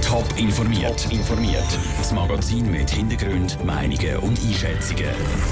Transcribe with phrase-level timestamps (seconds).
[0.00, 1.10] Top informiert.
[1.10, 1.66] informiert.
[1.98, 5.10] Das Magazin mit Hintergrund, Meinungen und Einschätzungen.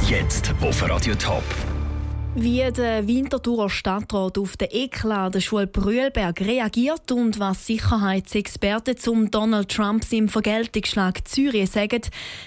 [0.09, 1.43] Jetzt auf Radio Top.
[2.37, 9.31] Wie der Winterthurer Stadtrat auf den Eklat der Schule Brühlberg reagiert und was Sicherheitsexperten zum
[9.33, 12.03] Donald Trumps im Vergeltungsschlag Zürich sagen,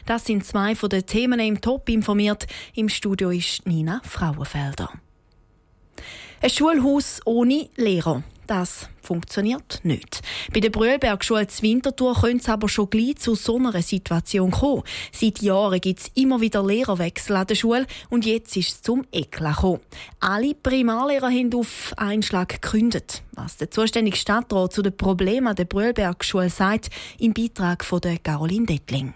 [0.05, 2.47] das sind zwei von den Themen im Top informiert.
[2.75, 4.89] Im Studio ist Nina Frauenfelder.
[6.41, 8.23] Ein Schulhaus ohne Lehrer.
[8.47, 10.21] Das funktioniert nicht.
[10.53, 14.83] Bei der Brühlbergschule zu Winterthur könnte es aber schon gleich zu so einer Situation kommen.
[15.11, 19.05] Seit Jahren gibt es immer wieder Lehrerwechsel an der Schule und jetzt ist es zum
[19.11, 19.81] Eklat gekommen.
[20.19, 23.23] Alle Primarlehrer haben auf einen Schlag gekündigt.
[23.31, 26.89] Was der zuständige Stadtrat zu den Problemen der Brühlbergschule sagt,
[27.19, 29.13] im Beitrag von Caroline Dettling.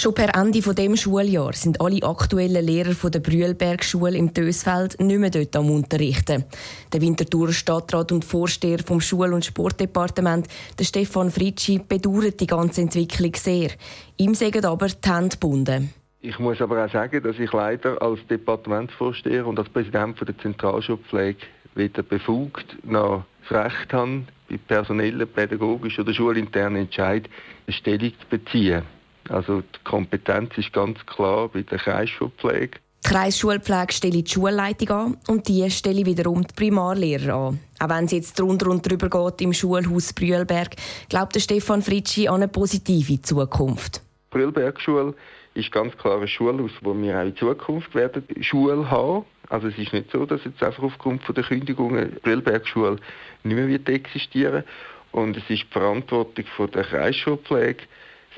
[0.00, 4.98] Schon per Ende von dem Schuljahr sind alle aktuellen Lehrer von der Brühlbergschule im Dösfeld
[4.98, 6.46] nicht mehr dort am Unterrichten.
[6.90, 12.80] Der Winterthurer Stadtrat und Vorsteher vom Schul- und Sportdepartement, der Stefan Fritschi, bedauert die ganze
[12.80, 13.72] Entwicklung sehr.
[14.16, 15.92] Ihm sagen aber die Hände gebunden.
[16.22, 21.40] Ich muss aber auch sagen, dass ich leider als Departementsvorsteher und als Präsident der Zentralschulpflege
[21.74, 27.34] weder befugt noch das Recht habe, bei personellen, pädagogischen oder schulinternen Entscheidungen
[27.66, 28.82] eine Stellung zu beziehen.
[29.28, 32.78] Also die Kompetenz ist ganz klar bei der Kreisschulpflege.
[33.04, 37.60] Die Kreisschulpflege stelle die Schulleitung an und die stelle wiederum die Primarlehrer an.
[37.78, 40.76] Auch wenn es jetzt drunter und drüber geht im Schulhaus Brühlberg,
[41.08, 44.02] glaubt der Stefan Fritschi an eine positive Zukunft.
[44.32, 45.14] Die Brühlbergschule
[45.54, 49.24] ist ganz klar ein Schulhaus, wo wir auch in Zukunft werden Schule haben.
[49.48, 52.98] Also es ist nicht so, dass jetzt einfach aufgrund der Kündigungen die Brühlbergschule
[53.42, 54.62] nicht mehr wird existieren
[55.10, 57.82] Und es ist die Verantwortung der Kreisschulpflege,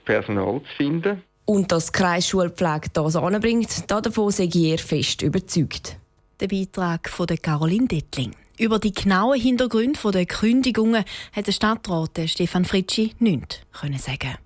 [0.04, 1.22] Personal zu finden.
[1.44, 5.96] Und dass die Kreisschulpflege das anbringt, davon sei ich fest überzeugt.
[6.40, 8.32] Der Beitrag von Caroline Dettling.
[8.58, 13.60] Über die genauen Hintergründe der Kündigungen hat der Stadtrat Stefan Fritschi nichts
[13.98, 14.36] sagen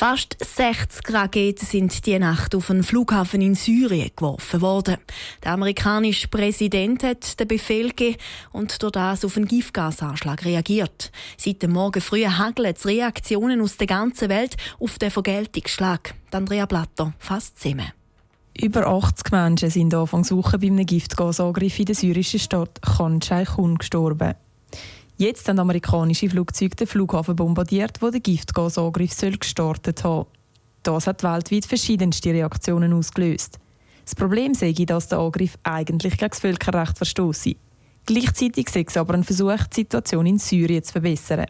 [0.00, 4.96] Fast 60 Raketen sind die Nacht auf einen Flughafen in Syrien geworfen worden.
[5.44, 8.16] Der amerikanische Präsident hat den Befehl gegeben
[8.50, 11.12] und durch das auf einen Giftgasanschlag reagiert.
[11.36, 16.14] Seit dem Morgen früh hageln es Reaktionen aus der ganzen Welt auf den Vergeltungsschlag.
[16.30, 17.92] Andrea Blatter fasst zusammen.
[18.58, 24.34] Über 80 Menschen sind Anfang bei einem Giftgasangriff in der syrischen Stadt Khan Shaykhun gestorben.
[25.20, 30.26] Jetzt haben amerikanische Flugzeuge den Flughafen bombardiert, wo der Giftgasangriff gestartet haben.
[30.82, 33.58] Das hat weltweit verschiedenste Reaktionen ausgelöst.
[34.06, 37.52] Das Problem sei, dass der Angriff eigentlich gegen das Völkerrecht verstoße.
[38.06, 41.44] Gleichzeitig sei es aber ein Versuch, die Situation in Syrien zu verbessern.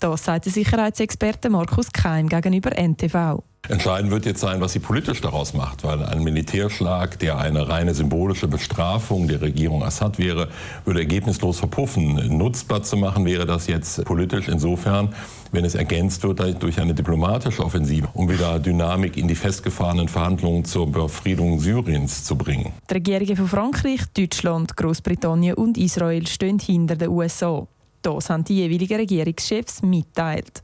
[0.00, 3.42] Das sagt der Sicherheitsexperte Markus Keim gegenüber NTV.
[3.68, 7.94] Entscheidend wird jetzt sein, was sie politisch daraus macht, weil ein Militärschlag, der eine reine
[7.94, 10.48] symbolische Bestrafung der Regierung Assad wäre,
[10.84, 12.36] würde ergebnislos verpuffen.
[12.36, 15.14] Nutzbar zu machen wäre das jetzt politisch insofern,
[15.50, 20.66] wenn es ergänzt wird durch eine diplomatische Offensive, um wieder Dynamik in die festgefahrenen Verhandlungen
[20.66, 22.72] zur Befriedung Syriens zu bringen.
[22.90, 27.66] Die Regierungen von Frankreich, Deutschland, Großbritannien und Israel stehen hinter den USA.
[28.02, 30.62] Das haben die jeweiligen Regierungschefs mitteilt.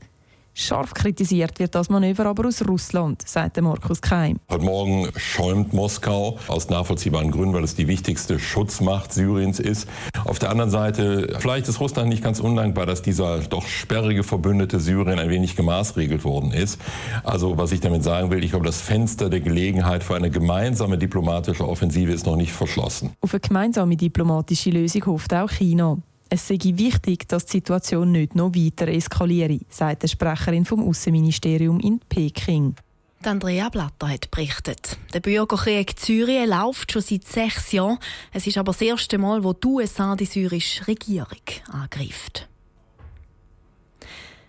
[0.53, 4.39] Scharf kritisiert wird das Manöver aber aus Russland, sagt Markus Keim.
[4.49, 9.87] Heute Morgen schäumt Moskau aus nachvollziehbaren Gründen, weil es die wichtigste Schutzmacht Syriens ist.
[10.25, 14.79] Auf der anderen Seite, vielleicht ist Russland nicht ganz undankbar, dass dieser doch sperrige Verbündete
[14.79, 16.79] Syrien ein wenig gemaßregelt worden ist.
[17.23, 20.97] Also was ich damit sagen will, ich glaube, das Fenster der Gelegenheit für eine gemeinsame
[20.97, 23.11] diplomatische Offensive ist noch nicht verschlossen.
[23.21, 25.97] Auf eine gemeinsame diplomatische Lösung hofft auch China.
[26.33, 31.81] Es sei wichtig, dass die Situation nicht noch weiter eskaliere, sagt die Sprecherin vom Außenministerium
[31.81, 32.73] in Peking.
[33.21, 34.97] Andrea Blatter hat berichtet.
[35.13, 37.99] Der Bürgerkrieg Syrien läuft schon seit sechs Jahren.
[38.31, 42.47] Es ist aber das erste Mal, wo die USA die syrische Regierung angreift.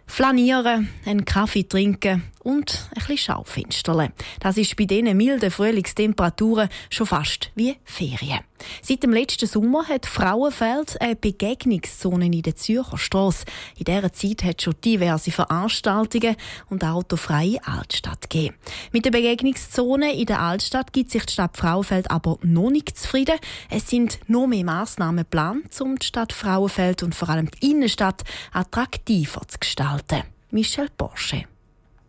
[0.07, 4.13] Flanieren, einen Kaffee trinken und ein bisschen Schaufensterle.
[4.41, 8.41] Das ist bei diesen milden Frühlingstemperaturen schon fast wie Ferien.
[8.81, 13.45] Seit dem letzten Sommer hat Frauenfeld eine Begegnungszone in der Zürcher Strasse.
[13.77, 16.37] In dieser Zeit hat es schon diverse Veranstaltungen
[16.71, 18.57] und autofreie Altstadt gegeben.
[18.93, 23.39] Mit der Begegnungszone in der Altstadt gibt sich die Stadt Frauenfeld aber noch nicht zufrieden.
[23.71, 28.23] Es sind noch mehr Massnahmen geplant, um die Stadt Frauenfeld und vor allem die Innenstadt
[28.53, 30.23] attraktiver zu gestalten.
[30.51, 31.45] Michel Porsche.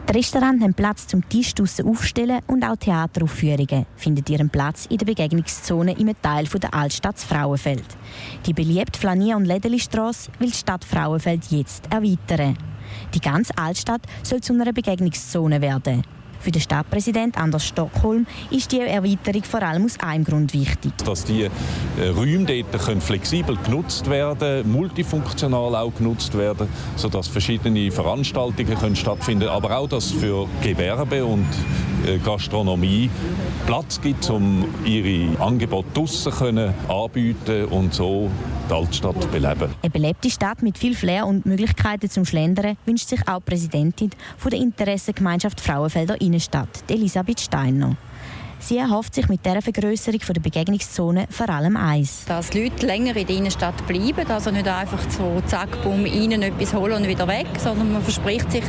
[0.09, 4.97] Die Restaurants haben Platz zum Tisch draussen aufstellen und auch Theateraufführungen finden ihren Platz in
[4.97, 7.85] der Begegnungszone im Teil der Altstadt Frauenfeld.
[8.45, 12.57] Die beliebte Flanier- und Lädelistrasse will die Stadt Frauenfeld jetzt erweitern.
[13.13, 16.03] Die ganze Altstadt soll zu einer Begegnungszone werden.
[16.43, 20.91] Für den Stadtpräsident Anders Stockholm ist die Erweiterung vor allem aus einem Grund wichtig.
[21.05, 26.67] Dass die äh, Räume dort können flexibel genutzt werden, multifunktional auch genutzt werden,
[26.97, 31.47] sodass verschiedene Veranstaltungen können stattfinden, aber auch, dass für Gewerbe und
[32.23, 33.09] Gastronomie
[33.65, 38.29] Platz gibt, um ihre Angebote draussen anbieten und so
[38.69, 39.73] die Altstadt beleben.
[39.81, 44.11] Eine belebte Stadt mit viel Flair und Möglichkeiten zum Schlendern wünscht sich auch die Präsidentin
[44.37, 47.95] von der Interessengemeinschaft Frauenfelder Innenstadt, Elisabeth Steiner.
[48.65, 52.23] Sie erhofft sich mit dieser Vergrößerung der Begegnungszone vor allem eins.
[52.25, 56.41] Dass die Leute länger in der Innenstadt bleiben, also nicht einfach so zack, bumm, rein
[56.41, 58.63] etwas holen und wieder weg, sondern man verspricht sich,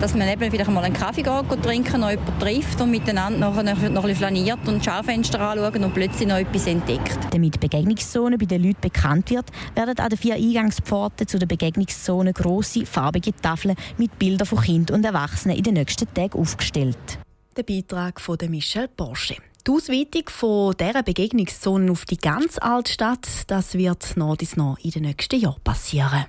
[0.00, 3.60] dass man eben wieder mal einen Kaffee geht, trinken, noch jemanden trifft und miteinander noch,
[3.60, 7.18] noch ein bisschen flaniert und Schaufenster anschauen und plötzlich noch etwas entdeckt.
[7.32, 11.46] Damit die Begegnungszone bei den Leuten bekannt wird, werden an den vier Eingangspforten zu der
[11.46, 17.18] Begegnungszone grosse, farbige Tafeln mit Bildern von Kindern und Erwachsenen in den nächsten Tagen aufgestellt.
[17.56, 19.36] Der Beitrag von Michel Porsche.
[19.66, 24.90] Die Ausweitung von dieser Begegnungszone auf die ganze Altstadt, das wird noch bis noch in
[24.90, 26.26] den nächsten Jahren passieren.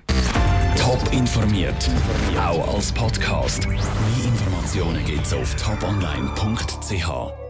[0.76, 1.88] Top informiert,
[2.36, 3.66] auch als Podcast.
[3.68, 3.78] Mehr
[4.24, 7.41] Informationen gibt es auf toponline.ch.